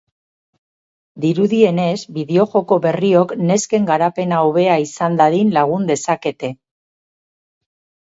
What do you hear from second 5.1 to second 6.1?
dadin lagun